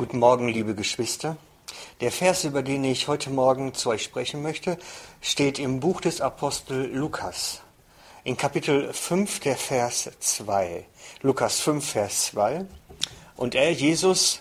Guten 0.00 0.18
Morgen, 0.18 0.48
liebe 0.48 0.74
Geschwister. 0.74 1.36
Der 2.00 2.10
Vers, 2.10 2.44
über 2.44 2.62
den 2.62 2.84
ich 2.84 3.06
heute 3.06 3.28
Morgen 3.28 3.74
zu 3.74 3.90
euch 3.90 4.02
sprechen 4.02 4.40
möchte, 4.40 4.78
steht 5.20 5.58
im 5.58 5.78
Buch 5.78 6.00
des 6.00 6.22
Apostel 6.22 6.86
Lukas. 6.86 7.60
In 8.24 8.38
Kapitel 8.38 8.94
5, 8.94 9.40
der 9.40 9.56
Vers 9.56 10.08
2. 10.18 10.86
Lukas 11.20 11.60
5, 11.60 11.86
Vers 11.86 12.24
2. 12.28 12.64
Und 13.36 13.54
er, 13.54 13.72
Jesus, 13.72 14.40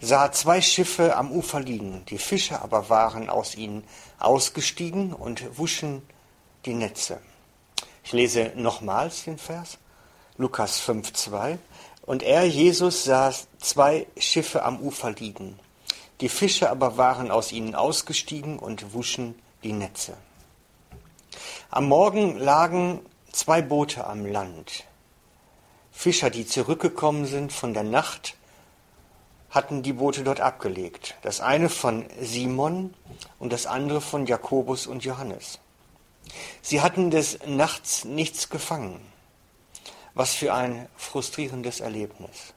sah 0.00 0.30
zwei 0.30 0.60
Schiffe 0.60 1.16
am 1.16 1.32
Ufer 1.32 1.58
liegen. 1.58 2.04
Die 2.04 2.18
Fische 2.18 2.62
aber 2.62 2.88
waren 2.88 3.28
aus 3.28 3.56
ihnen 3.56 3.82
ausgestiegen 4.20 5.12
und 5.12 5.58
wuschen 5.58 6.02
die 6.66 6.74
Netze. 6.74 7.18
Ich 8.04 8.12
lese 8.12 8.52
nochmals 8.54 9.24
den 9.24 9.38
Vers. 9.38 9.76
Lukas 10.40 10.80
5, 10.80 11.12
2. 11.12 11.58
Und 12.00 12.22
er, 12.22 12.46
Jesus, 12.46 13.04
sah 13.04 13.30
zwei 13.58 14.06
Schiffe 14.16 14.62
am 14.62 14.80
Ufer 14.80 15.10
liegen. 15.10 15.58
Die 16.22 16.30
Fische 16.30 16.70
aber 16.70 16.96
waren 16.96 17.30
aus 17.30 17.52
ihnen 17.52 17.74
ausgestiegen 17.74 18.58
und 18.58 18.94
wuschen 18.94 19.38
die 19.62 19.74
Netze. 19.74 20.16
Am 21.68 21.86
Morgen 21.88 22.38
lagen 22.38 23.00
zwei 23.30 23.60
Boote 23.60 24.06
am 24.06 24.24
Land. 24.24 24.84
Fischer, 25.92 26.30
die 26.30 26.46
zurückgekommen 26.46 27.26
sind 27.26 27.52
von 27.52 27.74
der 27.74 27.84
Nacht, 27.84 28.34
hatten 29.50 29.82
die 29.82 29.92
Boote 29.92 30.24
dort 30.24 30.40
abgelegt. 30.40 31.16
Das 31.20 31.42
eine 31.42 31.68
von 31.68 32.06
Simon 32.18 32.94
und 33.38 33.52
das 33.52 33.66
andere 33.66 34.00
von 34.00 34.24
Jakobus 34.24 34.86
und 34.86 35.04
Johannes. 35.04 35.58
Sie 36.62 36.80
hatten 36.80 37.10
des 37.10 37.40
Nachts 37.44 38.06
nichts 38.06 38.48
gefangen. 38.48 39.10
Was 40.14 40.34
für 40.34 40.52
ein 40.52 40.88
frustrierendes 40.96 41.80
Erlebnis. 41.80 42.54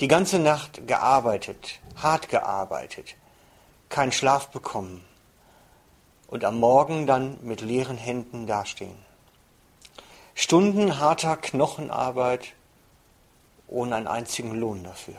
Die 0.00 0.08
ganze 0.08 0.38
Nacht 0.38 0.86
gearbeitet, 0.86 1.80
hart 1.96 2.28
gearbeitet, 2.28 3.14
keinen 3.88 4.12
Schlaf 4.12 4.48
bekommen 4.48 5.04
und 6.26 6.44
am 6.44 6.58
Morgen 6.58 7.06
dann 7.06 7.38
mit 7.42 7.60
leeren 7.60 7.96
Händen 7.96 8.46
dastehen. 8.46 8.98
Stunden 10.34 10.98
harter 10.98 11.36
Knochenarbeit 11.36 12.52
ohne 13.68 13.96
einen 13.96 14.06
einzigen 14.06 14.54
Lohn 14.54 14.84
dafür. 14.84 15.16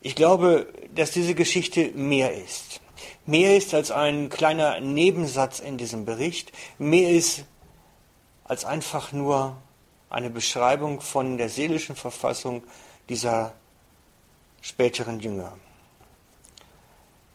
Ich 0.00 0.14
glaube, 0.14 0.72
dass 0.94 1.10
diese 1.10 1.34
Geschichte 1.34 1.90
mehr 1.94 2.34
ist. 2.34 2.80
Mehr 3.26 3.56
ist 3.56 3.74
als 3.74 3.90
ein 3.90 4.28
kleiner 4.28 4.80
Nebensatz 4.80 5.58
in 5.58 5.76
diesem 5.76 6.04
Bericht. 6.04 6.52
Mehr 6.78 7.10
ist 7.10 7.44
als 8.48 8.64
einfach 8.64 9.12
nur 9.12 9.56
eine 10.08 10.30
Beschreibung 10.30 11.00
von 11.00 11.36
der 11.36 11.48
seelischen 11.48 11.96
Verfassung 11.96 12.62
dieser 13.08 13.54
späteren 14.60 15.20
Jünger. 15.20 15.56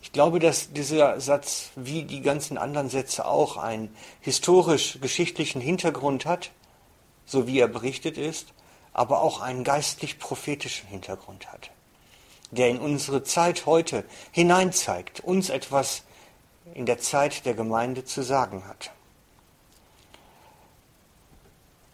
Ich 0.02 0.12
glaube, 0.12 0.40
dass 0.40 0.74
dieser 0.74 1.22
Satz, 1.22 1.70
wie 1.76 2.04
die 2.04 2.22
ganzen 2.22 2.58
anderen 2.58 2.90
Sätze 2.90 3.26
auch, 3.26 3.58
einen 3.58 3.96
historisch-geschichtlichen 4.22 5.62
Hintergrund 5.62 6.26
hat, 6.26 6.52
so 7.26 7.46
wie 7.46 7.60
er 7.60 7.68
berichtet 7.68 8.18
ist, 8.18 8.54
aber 8.94 9.22
auch 9.22 9.42
einen 9.42 9.64
geistlich-prophetischen 9.64 10.88
Hintergrund 10.90 11.52
hat, 11.52 11.72
der 12.50 12.70
in 12.70 12.80
unsere 12.80 13.24
Zeit 13.24 13.66
heute 13.66 14.04
hineinzeigt, 14.32 15.22
uns 15.22 15.50
etwas 15.50 16.04
in 16.74 16.86
der 16.86 17.00
Zeit 17.00 17.46
der 17.46 17.54
Gemeinde 17.54 18.04
zu 18.04 18.24
sagen 18.24 18.68
hat. 18.68 18.92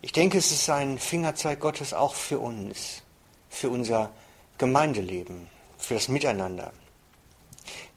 Ich 0.01 0.11
denke, 0.11 0.37
es 0.37 0.51
ist 0.51 0.69
ein 0.69 0.99
Fingerzeig 0.99 1.59
Gottes 1.59 1.93
auch 1.93 2.13
für 2.13 2.39
uns, 2.39 3.01
für 3.49 3.69
unser 3.69 4.11
Gemeindeleben, 4.57 5.47
für 5.77 5.95
das 5.95 6.07
Miteinander. 6.07 6.71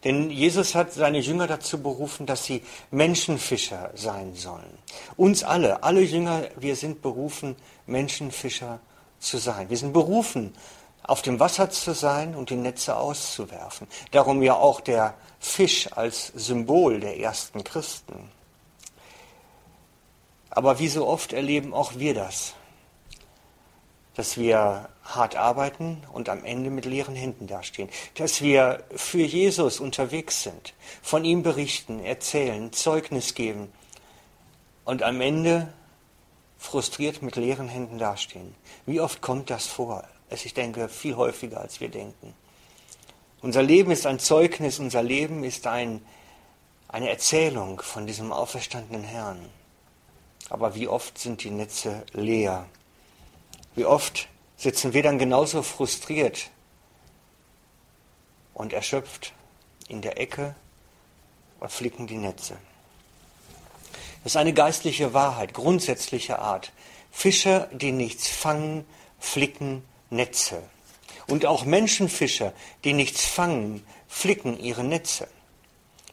Denn 0.04 0.30
Jesus 0.30 0.74
hat 0.74 0.92
seine 0.92 1.18
Jünger 1.18 1.46
dazu 1.46 1.82
berufen, 1.82 2.24
dass 2.24 2.44
sie 2.44 2.62
Menschenfischer 2.90 3.90
sein 3.94 4.34
sollen. 4.34 4.78
Uns 5.16 5.44
alle, 5.44 5.82
alle 5.82 6.00
Jünger, 6.00 6.48
wir 6.56 6.74
sind 6.74 7.02
berufen, 7.02 7.54
Menschenfischer 7.86 8.80
zu 9.18 9.36
sein. 9.36 9.68
Wir 9.68 9.76
sind 9.76 9.92
berufen, 9.92 10.54
auf 11.02 11.20
dem 11.20 11.38
Wasser 11.38 11.68
zu 11.68 11.92
sein 11.92 12.34
und 12.34 12.48
die 12.48 12.56
Netze 12.56 12.96
auszuwerfen. 12.96 13.86
Darum 14.10 14.42
ja 14.42 14.54
auch 14.54 14.80
der 14.80 15.14
Fisch 15.38 15.92
als 15.92 16.28
Symbol 16.28 17.00
der 17.00 17.18
ersten 17.18 17.62
Christen. 17.62 18.30
Aber 20.50 20.78
wie 20.78 20.88
so 20.88 21.06
oft 21.06 21.32
erleben 21.32 21.72
auch 21.72 21.96
wir 21.96 22.12
das, 22.12 22.54
dass 24.14 24.36
wir 24.36 24.88
hart 25.04 25.36
arbeiten 25.36 26.02
und 26.12 26.28
am 26.28 26.44
Ende 26.44 26.70
mit 26.70 26.84
leeren 26.84 27.14
Händen 27.14 27.46
dastehen, 27.46 27.88
dass 28.14 28.42
wir 28.42 28.84
für 28.94 29.22
Jesus 29.22 29.80
unterwegs 29.80 30.42
sind, 30.42 30.74
von 31.02 31.24
ihm 31.24 31.42
berichten, 31.42 32.00
erzählen, 32.00 32.72
Zeugnis 32.72 33.34
geben 33.34 33.72
und 34.84 35.02
am 35.02 35.20
Ende 35.20 35.72
frustriert 36.58 37.22
mit 37.22 37.36
leeren 37.36 37.68
Händen 37.68 37.98
dastehen. 37.98 38.54
Wie 38.86 39.00
oft 39.00 39.22
kommt 39.22 39.50
das 39.50 39.66
vor? 39.66 40.04
Ich 40.30 40.54
denke, 40.54 40.88
viel 40.88 41.16
häufiger, 41.16 41.60
als 41.60 41.80
wir 41.80 41.88
denken. 41.88 42.34
Unser 43.42 43.62
Leben 43.62 43.90
ist 43.90 44.06
ein 44.06 44.18
Zeugnis, 44.18 44.78
unser 44.78 45.02
Leben 45.02 45.44
ist 45.44 45.66
ein, 45.66 46.02
eine 46.88 47.08
Erzählung 47.08 47.80
von 47.80 48.06
diesem 48.06 48.32
auferstandenen 48.32 49.02
Herrn. 49.02 49.48
Aber 50.48 50.74
wie 50.74 50.88
oft 50.88 51.18
sind 51.18 51.44
die 51.44 51.50
Netze 51.50 52.04
leer? 52.12 52.66
Wie 53.74 53.84
oft 53.84 54.28
sitzen 54.56 54.92
wir 54.92 55.02
dann 55.02 55.18
genauso 55.18 55.62
frustriert 55.62 56.50
und 58.54 58.72
erschöpft 58.72 59.32
in 59.88 60.02
der 60.02 60.20
Ecke 60.20 60.54
und 61.60 61.70
flicken 61.70 62.06
die 62.06 62.16
Netze? 62.16 62.56
Das 64.22 64.32
ist 64.32 64.36
eine 64.36 64.52
geistliche 64.52 65.14
Wahrheit, 65.14 65.54
grundsätzliche 65.54 66.40
Art. 66.40 66.72
Fischer, 67.10 67.68
die 67.72 67.92
nichts 67.92 68.28
fangen, 68.28 68.84
flicken 69.18 69.82
Netze. 70.10 70.62
Und 71.26 71.46
auch 71.46 71.64
Menschenfischer, 71.64 72.52
die 72.84 72.92
nichts 72.92 73.24
fangen, 73.24 73.86
flicken 74.08 74.58
ihre 74.58 74.84
Netze. 74.84 75.28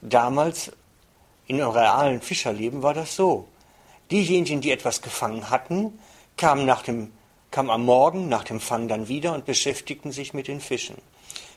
Damals 0.02 0.72
in 1.48 1.62
realen 1.62 2.22
Fischerleben 2.22 2.84
war 2.84 2.94
das 2.94 3.16
so. 3.16 3.48
Diejenigen, 4.12 4.62
die 4.62 4.72
etwas 4.72 5.01
gefangen 5.01 5.50
hatten, 5.50 6.00
kamen, 6.38 6.66
nach 6.66 6.81
dem, 6.81 7.12
kamen 7.51 7.69
am 7.69 7.85
Morgen 7.85 8.29
nach 8.29 8.44
dem 8.44 8.59
Fang 8.59 8.88
dann 8.88 9.07
wieder 9.07 9.34
und 9.34 9.45
beschäftigten 9.45 10.12
sich 10.12 10.34
mit 10.34 10.47
den 10.47 10.62
Fischen. 10.62 10.95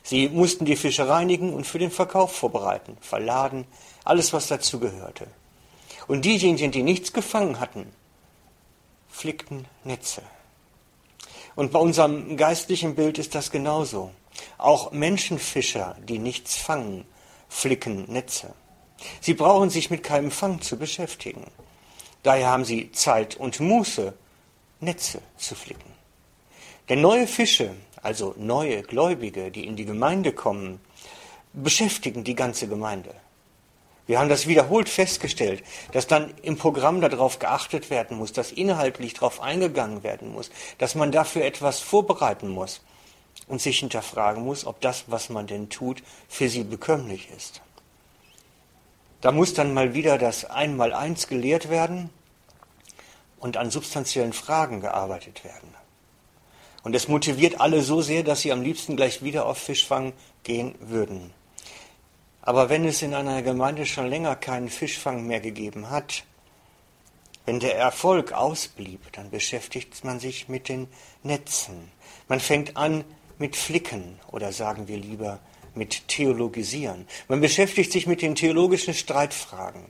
Sie 0.02 0.28
mussten 0.28 0.64
die 0.64 0.76
Fische 0.76 1.08
reinigen 1.08 1.52
und 1.52 1.66
für 1.66 1.78
den 1.78 1.90
Verkauf 1.90 2.34
vorbereiten, 2.34 2.96
verladen, 3.00 3.66
alles, 4.04 4.32
was 4.32 4.48
dazu 4.48 4.80
gehörte. 4.80 5.26
Und 6.08 6.24
diejenigen, 6.24 6.72
die 6.72 6.82
nichts 6.82 7.12
gefangen 7.12 7.60
hatten, 7.60 7.92
flickten 9.08 9.66
Netze. 9.84 10.22
Und 11.54 11.72
bei 11.72 11.78
unserem 11.78 12.36
geistlichen 12.36 12.94
Bild 12.94 13.18
ist 13.18 13.34
das 13.34 13.50
genauso. 13.50 14.10
Auch 14.58 14.92
Menschenfischer, 14.92 15.96
die 16.08 16.18
nichts 16.18 16.56
fangen, 16.56 17.04
flicken 17.48 18.10
Netze. 18.10 18.54
Sie 19.20 19.34
brauchen 19.34 19.70
sich 19.70 19.90
mit 19.90 20.02
keinem 20.02 20.30
Fang 20.30 20.60
zu 20.60 20.78
beschäftigen. 20.78 21.44
Daher 22.22 22.48
haben 22.48 22.64
sie 22.64 22.92
Zeit 22.92 23.36
und 23.36 23.60
Muße, 23.60 24.14
Netze 24.80 25.20
zu 25.36 25.54
flicken. 25.54 25.90
Denn 26.88 27.00
neue 27.00 27.26
Fische, 27.26 27.74
also 28.02 28.34
neue 28.36 28.82
Gläubige, 28.82 29.50
die 29.50 29.66
in 29.66 29.76
die 29.76 29.84
Gemeinde 29.84 30.32
kommen, 30.32 30.80
beschäftigen 31.52 32.24
die 32.24 32.34
ganze 32.34 32.68
Gemeinde. 32.68 33.14
Wir 34.06 34.18
haben 34.18 34.28
das 34.28 34.48
wiederholt 34.48 34.88
festgestellt, 34.88 35.62
dass 35.92 36.08
dann 36.08 36.34
im 36.42 36.56
Programm 36.56 37.00
darauf 37.00 37.38
geachtet 37.38 37.90
werden 37.90 38.16
muss, 38.16 38.32
dass 38.32 38.50
inhaltlich 38.50 39.14
darauf 39.14 39.40
eingegangen 39.40 40.02
werden 40.02 40.32
muss, 40.32 40.50
dass 40.78 40.96
man 40.96 41.12
dafür 41.12 41.44
etwas 41.44 41.78
vorbereiten 41.78 42.48
muss 42.48 42.80
und 43.46 43.60
sich 43.60 43.78
hinterfragen 43.78 44.44
muss, 44.44 44.66
ob 44.66 44.80
das, 44.80 45.04
was 45.06 45.28
man 45.28 45.46
denn 45.46 45.68
tut, 45.68 46.02
für 46.28 46.48
sie 46.48 46.64
bekömmlich 46.64 47.28
ist. 47.36 47.62
Da 49.20 49.32
muss 49.32 49.54
dann 49.54 49.74
mal 49.74 49.94
wieder 49.94 50.16
das 50.18 50.44
Einmaleins 50.44 51.26
gelehrt 51.26 51.68
werden 51.68 52.10
und 53.38 53.56
an 53.56 53.70
substanziellen 53.70 54.32
Fragen 54.32 54.80
gearbeitet 54.80 55.44
werden. 55.44 55.74
Und 56.82 56.94
es 56.94 57.08
motiviert 57.08 57.60
alle 57.60 57.82
so 57.82 58.00
sehr, 58.00 58.22
dass 58.22 58.40
sie 58.40 58.52
am 58.52 58.62
liebsten 58.62 58.96
gleich 58.96 59.22
wieder 59.22 59.44
auf 59.44 59.58
Fischfang 59.58 60.14
gehen 60.44 60.74
würden. 60.80 61.32
Aber 62.42 62.70
wenn 62.70 62.86
es 62.86 63.02
in 63.02 63.12
einer 63.12 63.42
Gemeinde 63.42 63.84
schon 63.84 64.08
länger 64.08 64.34
keinen 64.36 64.70
Fischfang 64.70 65.26
mehr 65.26 65.40
gegeben 65.40 65.90
hat, 65.90 66.24
wenn 67.44 67.60
der 67.60 67.76
Erfolg 67.76 68.32
ausblieb, 68.32 69.12
dann 69.12 69.30
beschäftigt 69.30 70.04
man 70.04 70.20
sich 70.20 70.48
mit 70.48 70.68
den 70.68 70.88
Netzen. 71.22 71.90
Man 72.28 72.40
fängt 72.40 72.76
an 72.76 73.04
mit 73.38 73.56
Flicken 73.56 74.18
oder 74.30 74.52
sagen 74.52 74.88
wir 74.88 74.96
lieber 74.96 75.40
mit 75.74 76.08
Theologisieren. 76.08 77.06
Man 77.28 77.40
beschäftigt 77.40 77.92
sich 77.92 78.06
mit 78.06 78.22
den 78.22 78.34
theologischen 78.34 78.94
Streitfragen, 78.94 79.84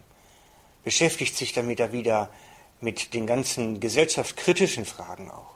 beschäftigt 0.85 1.37
sich 1.37 1.53
damit 1.53 1.81
da 1.81 1.93
wieder 1.93 2.31
mit 2.81 3.15
den 3.15 3.27
ganzen 3.27 3.81
gesellschaftskritischen 3.81 4.85
Fragen 4.85 5.31
auch. 5.31 5.55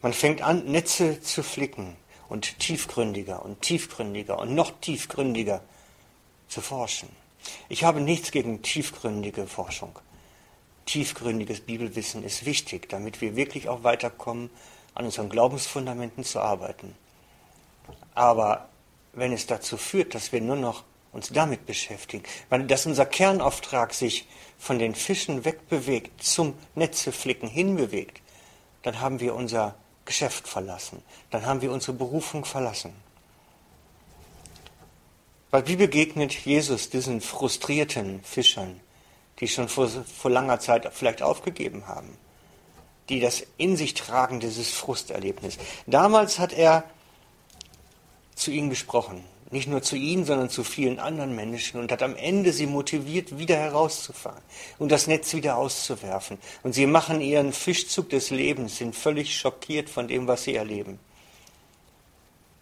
Man 0.00 0.12
fängt 0.12 0.42
an, 0.42 0.64
Netze 0.66 1.20
zu 1.20 1.42
flicken 1.42 1.96
und 2.28 2.58
tiefgründiger 2.58 3.44
und 3.44 3.60
tiefgründiger 3.62 4.38
und 4.38 4.54
noch 4.54 4.72
tiefgründiger 4.80 5.62
zu 6.48 6.60
forschen. 6.60 7.08
Ich 7.68 7.84
habe 7.84 8.00
nichts 8.00 8.30
gegen 8.30 8.62
tiefgründige 8.62 9.46
Forschung. 9.46 9.98
Tiefgründiges 10.86 11.60
Bibelwissen 11.60 12.22
ist 12.24 12.46
wichtig, 12.46 12.88
damit 12.88 13.20
wir 13.20 13.36
wirklich 13.36 13.68
auch 13.68 13.82
weiterkommen, 13.82 14.50
an 14.94 15.04
unseren 15.04 15.28
Glaubensfundamenten 15.28 16.24
zu 16.24 16.40
arbeiten. 16.40 16.94
Aber 18.14 18.68
wenn 19.18 19.32
es 19.32 19.46
dazu 19.46 19.76
führt, 19.76 20.14
dass 20.14 20.32
wir 20.32 20.40
nur 20.40 20.56
noch 20.56 20.84
uns 21.12 21.30
damit 21.30 21.66
beschäftigen, 21.66 22.24
weil 22.48 22.64
dass 22.64 22.86
unser 22.86 23.06
Kernauftrag 23.06 23.94
sich 23.94 24.26
von 24.58 24.78
den 24.78 24.94
Fischen 24.94 25.44
wegbewegt, 25.44 26.22
zum 26.22 26.54
Netzeflicken 26.74 27.48
hinbewegt, 27.48 28.20
dann 28.82 29.00
haben 29.00 29.20
wir 29.20 29.34
unser 29.34 29.74
Geschäft 30.04 30.48
verlassen, 30.48 31.02
dann 31.30 31.46
haben 31.46 31.60
wir 31.60 31.72
unsere 31.72 31.92
Berufung 31.92 32.44
verlassen. 32.44 32.92
Weil 35.50 35.66
wie 35.66 35.76
begegnet 35.76 36.32
Jesus 36.32 36.90
diesen 36.90 37.20
frustrierten 37.20 38.22
Fischern, 38.22 38.80
die 39.40 39.48
schon 39.48 39.68
vor, 39.68 39.88
vor 39.88 40.30
langer 40.30 40.60
Zeit 40.60 40.88
vielleicht 40.92 41.22
aufgegeben 41.22 41.86
haben, 41.86 42.16
die 43.08 43.20
das 43.20 43.42
in 43.56 43.76
sich 43.76 43.94
tragen, 43.94 44.40
dieses 44.40 44.70
Frusterlebnis. 44.70 45.56
Damals 45.86 46.38
hat 46.38 46.52
er 46.52 46.84
zu 48.48 48.54
ihnen 48.54 48.70
gesprochen, 48.70 49.22
nicht 49.50 49.68
nur 49.68 49.82
zu 49.82 49.94
ihnen, 49.94 50.24
sondern 50.24 50.48
zu 50.48 50.64
vielen 50.64 50.98
anderen 50.98 51.36
Menschen. 51.36 51.78
Und 51.80 51.92
hat 51.92 52.02
am 52.02 52.16
Ende 52.16 52.50
sie 52.54 52.66
motiviert, 52.66 53.36
wieder 53.36 53.56
herauszufahren 53.56 54.40
und 54.78 54.90
das 54.90 55.06
Netz 55.06 55.34
wieder 55.34 55.58
auszuwerfen. 55.58 56.38
Und 56.62 56.72
sie 56.72 56.86
machen 56.86 57.20
ihren 57.20 57.52
Fischzug 57.52 58.08
des 58.08 58.30
Lebens, 58.30 58.78
sind 58.78 58.96
völlig 58.96 59.36
schockiert 59.36 59.90
von 59.90 60.08
dem, 60.08 60.26
was 60.26 60.44
sie 60.44 60.54
erleben. 60.54 60.98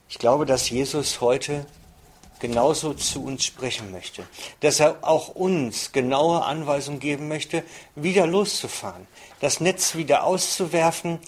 Ich 0.08 0.18
glaube, 0.18 0.44
dass 0.44 0.70
Jesus 0.70 1.20
heute 1.20 1.66
genauso 2.40 2.92
zu 2.92 3.22
uns 3.22 3.44
sprechen 3.44 3.92
möchte, 3.92 4.24
dass 4.58 4.80
er 4.80 4.98
auch 5.02 5.28
uns 5.28 5.92
genaue 5.92 6.42
Anweisungen 6.42 6.98
geben 6.98 7.28
möchte, 7.28 7.62
wieder 7.94 8.26
loszufahren, 8.26 9.06
das 9.40 9.60
Netz 9.60 9.94
wieder 9.94 10.24
auszuwerfen, 10.24 11.20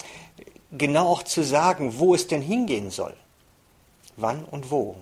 genau 0.73 1.07
auch 1.07 1.23
zu 1.23 1.45
sagen, 1.45 1.97
wo 1.97 2.13
es 2.13 2.27
denn 2.27 2.41
hingehen 2.41 2.91
soll, 2.91 3.15
wann 4.21 4.45
und 4.45 4.71
wo 4.71 4.95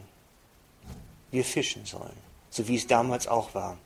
wir 1.31 1.43
fischen 1.43 1.85
sollen, 1.85 2.17
so 2.49 2.67
wie 2.67 2.75
es 2.75 2.87
damals 2.87 3.27
auch 3.27 3.53
war. 3.53 3.77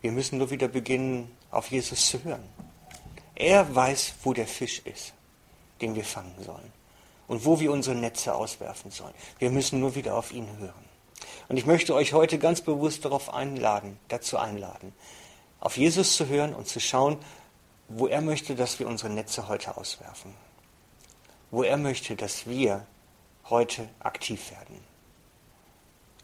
Wir 0.00 0.12
müssen 0.12 0.38
nur 0.38 0.50
wieder 0.50 0.68
beginnen, 0.68 1.34
auf 1.50 1.70
Jesus 1.70 2.08
zu 2.10 2.22
hören. 2.24 2.44
Er 3.34 3.74
weiß, 3.74 4.14
wo 4.22 4.32
der 4.32 4.46
Fisch 4.46 4.80
ist, 4.80 5.14
den 5.80 5.94
wir 5.94 6.04
fangen 6.04 6.34
sollen 6.44 6.72
und 7.26 7.44
wo 7.44 7.58
wir 7.60 7.72
unsere 7.72 7.96
Netze 7.96 8.34
auswerfen 8.34 8.90
sollen. 8.90 9.14
Wir 9.38 9.50
müssen 9.50 9.80
nur 9.80 9.94
wieder 9.94 10.16
auf 10.16 10.32
ihn 10.32 10.46
hören. 10.58 10.84
Und 11.48 11.56
ich 11.56 11.66
möchte 11.66 11.94
euch 11.94 12.12
heute 12.12 12.38
ganz 12.38 12.60
bewusst 12.60 13.04
darauf 13.04 13.32
einladen, 13.32 13.98
dazu 14.08 14.38
einladen, 14.38 14.92
auf 15.60 15.76
Jesus 15.76 16.16
zu 16.16 16.28
hören 16.28 16.54
und 16.54 16.68
zu 16.68 16.80
schauen, 16.80 17.18
wo 17.88 18.06
er 18.06 18.20
möchte, 18.20 18.54
dass 18.54 18.78
wir 18.78 18.86
unsere 18.86 19.10
Netze 19.10 19.48
heute 19.48 19.76
auswerfen. 19.76 20.34
Wo 21.50 21.62
er 21.62 21.76
möchte, 21.76 22.16
dass 22.16 22.46
wir 22.46 22.86
heute 23.50 23.88
aktiv 24.00 24.50
werden. 24.50 24.80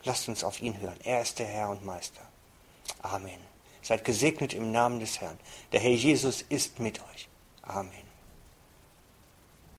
Lasst 0.04 0.28
uns 0.28 0.44
auf 0.44 0.60
ihn 0.60 0.80
hören. 0.80 0.98
Er 1.04 1.20
ist 1.20 1.38
der 1.38 1.46
Herr 1.46 1.70
und 1.70 1.84
Meister. 1.84 2.22
Amen. 3.02 3.40
Seid 3.82 4.04
gesegnet 4.04 4.54
im 4.54 4.72
Namen 4.72 5.00
des 5.00 5.20
Herrn. 5.20 5.38
Der 5.72 5.80
Herr 5.80 5.90
Jesus 5.90 6.42
ist 6.42 6.78
mit 6.78 7.00
euch. 7.00 7.28
Amen. 7.62 8.09